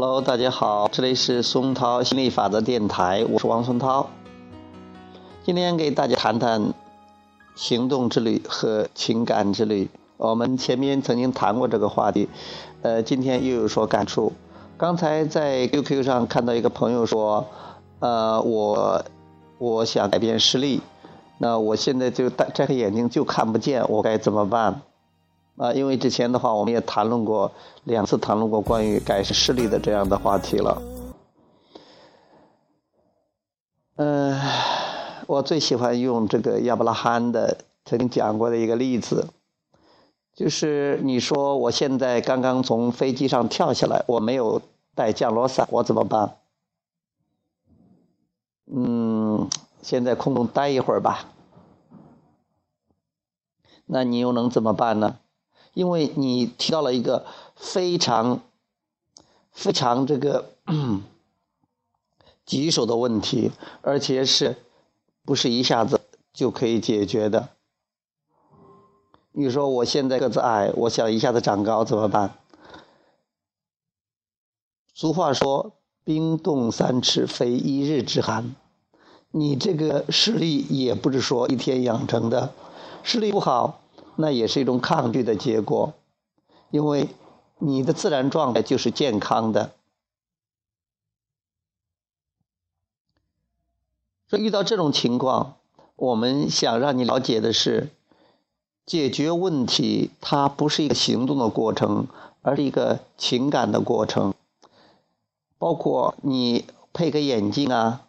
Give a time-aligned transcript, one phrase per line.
[0.00, 4.08] Hello，大家好，这里是松涛心理法则电台，我是王松涛。
[5.42, 6.72] 今天给大家谈谈
[7.56, 9.90] 行动之旅和情感之旅。
[10.16, 12.28] 我们前面曾经谈过这个话题，
[12.82, 14.32] 呃，今天又有所感触。
[14.76, 17.44] 刚才在 QQ 上看到一个朋友说，
[17.98, 19.04] 呃，我
[19.58, 20.80] 我想改变视力，
[21.38, 24.80] 那我现在就戴摘个眼镜就看不见，我该怎么办？
[25.58, 27.50] 啊，因为之前的话，我们也谈论过
[27.82, 30.80] 两次，谈论过关于改善视力的这样的话题了。
[33.96, 34.40] 嗯，
[35.26, 39.26] 我最喜欢用这个亚伯拉罕的曾经讲过的一个例子，
[40.32, 44.62] 就是你说我现在刚刚从飞机上跳下来，我没有
[44.94, 46.36] 带降落伞，我怎么办？
[48.66, 49.50] 嗯，
[49.82, 51.24] 先在空中待一会儿吧。
[53.86, 55.18] 那你又能怎么办呢？
[55.78, 58.40] 因为你提到了一个非常、
[59.52, 60.50] 非常这个
[62.44, 64.56] 棘手的问题，而且是
[65.24, 66.00] 不是一下子
[66.32, 67.50] 就可以解决的？
[69.30, 72.34] 你说我现在个子矮，我想一下子长高怎么办？
[74.92, 78.56] 俗话说“冰冻三尺，非一日之寒”，
[79.30, 82.52] 你这个视力也不是说一天养成的，
[83.04, 83.80] 视力不好。
[84.20, 85.94] 那也是一种抗拒的结果，
[86.72, 87.08] 因为
[87.58, 89.70] 你的自然状态就是健康的。
[94.26, 95.54] 所以遇到这种情况，
[95.94, 97.90] 我们想让你了解的是，
[98.84, 102.08] 解决问题它不是一个行动的过程，
[102.42, 104.34] 而是一个情感的过程。
[105.58, 108.07] 包括你配个眼镜啊。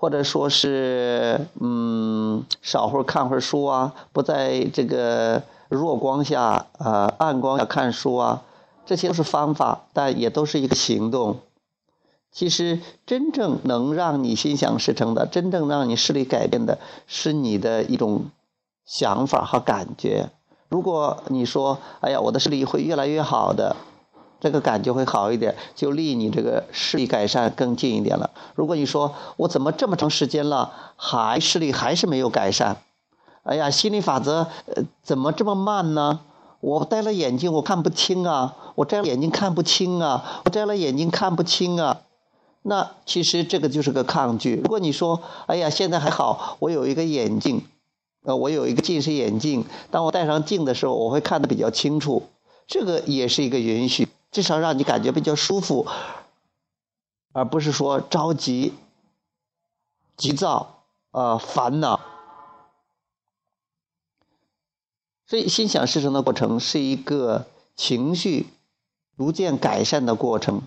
[0.00, 8.42] 或者说是，嗯，少会儿看会儿书啊，不在这个弱光下啊，暗光下看书啊，
[8.86, 11.40] 这些都是方法，但也都是一个行动。
[12.30, 16.78] 其实真正能让你心想事成的，真正让你视力改变的，
[17.08, 18.26] 是你的一种
[18.86, 20.30] 想法和感觉。
[20.68, 23.74] 如果你说，哎呀，我的视力会越来越好的。
[24.40, 28.30] 这个感觉会好一点，就离你这个视力改善更近一点了。
[28.54, 32.76] 如果你说我怎么这么长时间了，还视力还是没有改善？
[33.42, 36.20] 哎呀，心理法则呃怎么这么慢呢？
[36.60, 42.02] 我戴了眼镜我看不清啊，我摘了眼镜看不清啊，我摘了眼镜看不清啊。
[42.62, 44.56] 那其实这个就是个抗拒。
[44.56, 47.62] 如果你说哎呀现在还好，我有一个眼镜，
[48.24, 52.24] 呃我有一个近视眼镜，当我戴上镜的时候我会看得比较清楚，
[52.66, 54.08] 这个也是一个允许。
[54.30, 55.86] 至少让你感觉比较舒服，
[57.32, 58.74] 而不是说着急、
[60.16, 62.00] 急躁、呃烦恼。
[65.26, 67.46] 所以，心想事成的过程是一个
[67.76, 68.46] 情绪
[69.16, 70.62] 逐渐改善的过程，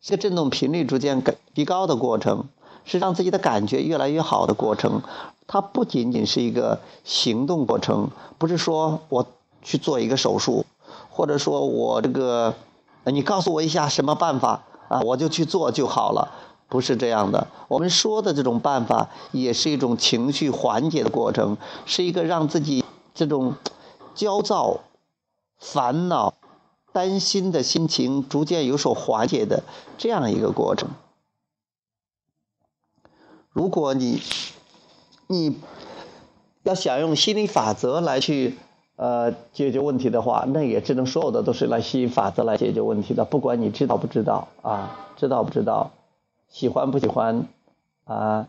[0.00, 2.48] 是个振动频率逐渐改提高的过程，
[2.84, 5.02] 是让自己的感觉越来越好的过程。
[5.48, 9.26] 它不仅仅是一个行动过程，不是说我
[9.62, 10.64] 去做一个手术。
[11.14, 12.54] 或者说我这个，
[13.04, 16.32] 你告诉我一下什么办法啊，我就去做就好了，
[16.70, 17.48] 不是这样的。
[17.68, 22.82] 我们说的这种办法，也是一种情绪缓解的过程，是一个让自己
[23.14, 23.56] 这种
[24.14, 24.80] 焦躁、
[25.58, 26.32] 烦恼、
[26.92, 29.62] 担心的心情逐渐有所缓解的
[29.98, 30.88] 这样一个过程。
[33.50, 34.22] 如果你
[35.26, 35.60] 你
[36.62, 38.56] 要想用心理法则来去。
[38.96, 43.24] 呃，解决问题的话，那也只能所有的都是来吸引法则来解决问题的。
[43.24, 45.90] 不管你知道不知道啊，知道不知道，
[46.48, 47.46] 喜欢不喜欢
[48.04, 48.48] 啊，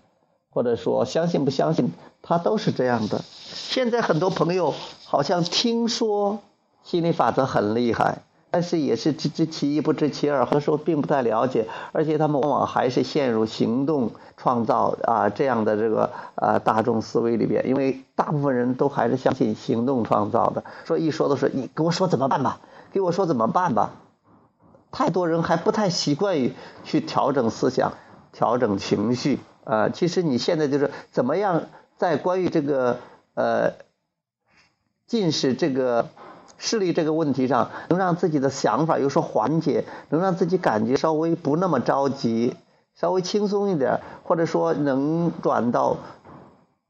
[0.50, 3.24] 或者说相信不相信，它都是这样的。
[3.26, 4.74] 现在很多朋友
[5.06, 6.40] 好像听说
[6.84, 8.20] 心理法则很厉害。
[8.54, 22.60] 但是也是知知其一不知其二，很多时候并不太了解，而且他们往往还是陷入行动创造啊这样的这个呃大众思维里边，因为大部分人都还是相信行动创造的，说一说都是你给我说怎么办吧，
[22.92, 23.96] 给我说怎么办吧，
[24.92, 27.94] 太多人还不太习惯于去调整思想、
[28.34, 29.90] 调整情绪啊。
[29.90, 31.64] 其实你现在就是怎么样
[31.98, 33.00] 在关于这个
[33.34, 33.72] 呃
[35.08, 36.10] 近视这个。
[36.58, 42.56] 视力这个问题上，能让自己的想法有所缓解，能让自己感觉稍微不那么着急，
[42.96, 45.98] 稍微轻松一点，或者说能转到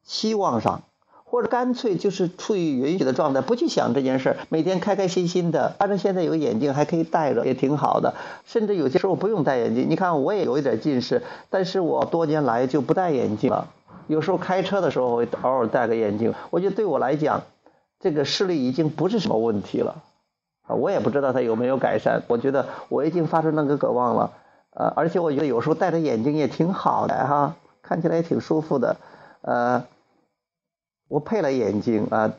[0.04, 0.84] 希望上，
[1.24, 5.76] 或者干脆就是处于允许的状态，不去想这件事儿，每天开开心心的。
[5.80, 8.14] 反正现在有眼镜还可以戴着，也挺好的。
[8.46, 13.70] 甚至有些时候不用戴眼镜，你看我也有一点近视，但是我多年来就不戴眼镜了。
[14.08, 17.44] 有时候开车的时候会偶尔戴个眼镜，我觉得对我来讲。
[18.04, 20.04] 这个视力已经不是什么问题了，
[20.68, 22.22] 啊，我也不知道它有没有改善。
[22.28, 24.34] 我觉得我已经发出那个渴望了，
[24.72, 28.98] 呃，而且我觉得有时候戴着眼镜也挺好的哈，看起来也挺舒服的。
[29.40, 29.86] 呃，
[31.08, 32.34] 我配了眼镜啊，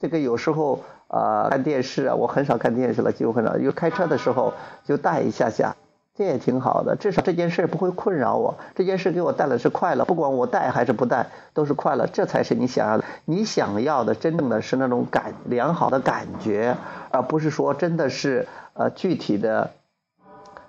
[0.00, 4.54] 这个有时候啊看电视啊，我很少看电视了，几乎很少，因为开车的时候
[4.86, 5.76] 就戴一下下。
[6.18, 8.54] 这也挺好的，至少这件事不会困扰我。
[8.74, 12.06] 这件事给我带来是快乐，不管我带还是不带，都是快乐。
[12.06, 13.04] 这才是你想要的。
[13.26, 16.78] 你想要的真正的是那种感良好的感觉，
[17.10, 19.72] 而不是说真的是呃具体的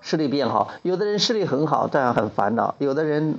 [0.02, 0.70] 视力变好。
[0.82, 3.36] 有的人视力很好，照样很烦恼；有的人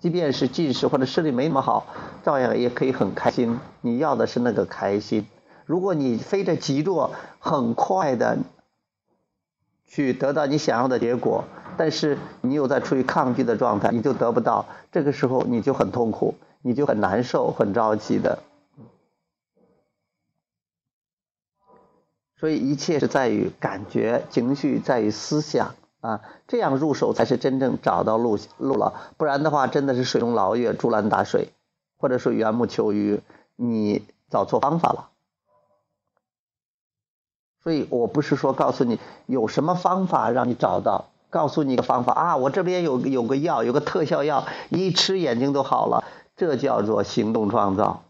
[0.00, 1.86] 即便是近视或者视力没那么好，
[2.24, 3.60] 照样也可以很开心。
[3.80, 5.26] 你要的是那个开心。
[5.66, 8.38] 如果你非得急着很快的。
[9.86, 11.44] 去得到你想要的结果，
[11.76, 14.66] 但是你又在处于抗拒的状态，你就得不到。
[14.90, 18.38] 这个时候你就很痛苦，你就很难受、很着急的。
[22.36, 29.12] 所以一切是在于感觉，情绪在于思想啊，这样入手才是真正找到路路了。
[29.16, 31.48] 不然的话，真的是水中捞月、竹篮打水，
[31.96, 33.22] 或者说缘木求鱼，
[33.56, 35.10] 你找错方法了。
[37.64, 46.04] 所以我不是说告诉你有什么方法让你找到，告诉你一个方法啊，我这边有有个药，有个特效药，一吃眼睛都好了，
[46.36, 48.03] 这叫做行动创造。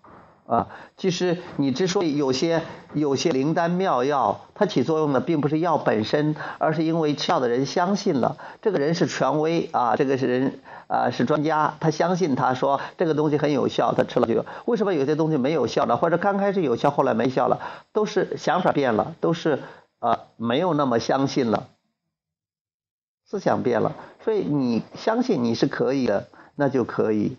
[0.47, 0.69] 啊，
[0.99, 2.63] 其实你之所以有些
[2.93, 14.45] 有些灵丹妙药，它起作用的并不是药本身，而是因为吃药的人相信了，这个人是权威啊，这个是人啊是专家，他相信他说这个东西很有效，他吃了就有。
[14.67, 17.61] 为什么有些东西没有效了，或者刚开始有效，后来没效了，
[17.95, 19.61] 都是想法变了，都是
[19.99, 21.69] 啊没有那么相信了，
[23.25, 27.39] 思想变了，所以你相信你是可以的，那就可以。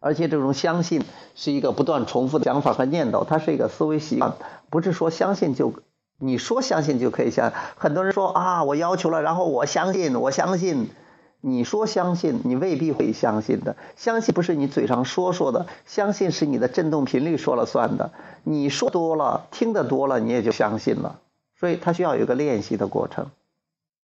[0.00, 1.02] 而且这种相信
[1.34, 4.34] 是一个不断重复的想法和念头，它是一个思维习惯，
[4.70, 5.72] 不是说相信就
[6.18, 7.52] 你说相信就可以相。
[7.76, 10.88] 很多人说啊，我要求了，然后我相信，我相信。
[11.40, 13.76] 你说相信，你未必会相信的。
[13.94, 18.10] 相信不是你嘴上说说的，相信是你的振动频率说了算的。
[18.42, 21.20] 你说多了，听得多了，你也就相信了。
[21.58, 23.30] 所以它需要有一个练习的过程。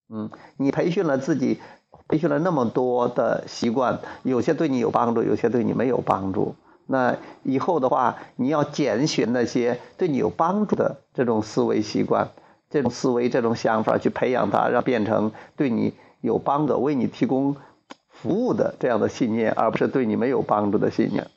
[0.08, 1.58] 嗯，你培训了自己。
[2.08, 6.54] 培训了那么多的习惯，有些对你有帮助，有些对你没有帮助。
[6.86, 12.28] 那以后的话，你要拣选那些对你有帮助的这种思维习惯、
[12.68, 17.56] 这种思维、这种想法，去培养它，让变成对你有帮助、为你提供
[18.10, 21.28] 服务的这样的信念，而不是对你没有帮助的信念。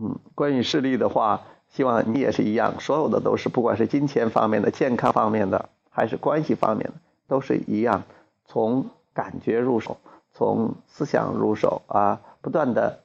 [0.00, 1.40] 嗯，关于视力的话，
[1.74, 6.94] 希望你也是一样，所有的都是，不管是金钱方面的、健康方面的，还是关系方面的，
[7.26, 8.04] 都是一样。
[8.48, 9.98] 从感觉入手，
[10.32, 13.00] 从思想入手啊，不断的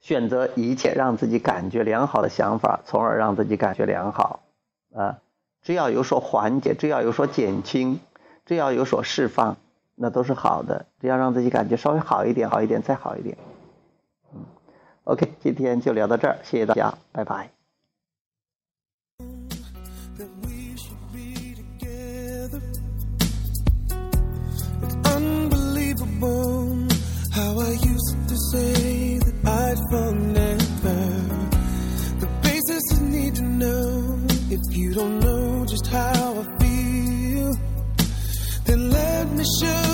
[0.00, 4.40] 选择一切让自己感觉良好的想法，从而让自己感觉良好
[4.94, 5.18] 啊。
[5.62, 7.98] 只要有所缓解，只要有所减轻，
[8.44, 9.56] 只要有所释放，
[9.94, 10.86] 那都是好的。
[11.00, 13.36] 只要让自己感觉稍微好一点，好一点，再好一点。
[14.32, 14.40] 嗯
[15.04, 17.55] ，OK，今天就聊到这儿，谢谢大家，拜拜。
[34.76, 37.56] You don't know just how I feel,
[38.64, 39.85] then let me show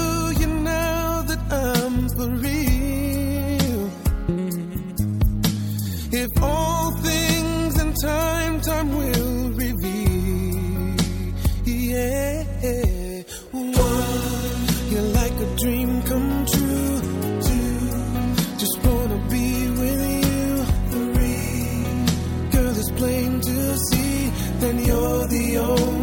[25.62, 26.01] your